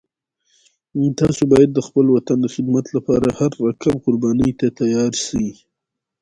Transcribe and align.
تاسو 1.19 1.41
باید 1.51 1.69
د 1.73 1.79
خپل 1.87 2.05
وطن 2.15 2.37
د 2.41 2.47
خدمت 2.55 2.85
لپاره 2.95 3.27
هر 3.39 3.51
رقم 3.67 3.95
قربانی 4.05 4.51
ته 4.59 4.67
تیار 4.79 5.13
شئ 5.25 5.47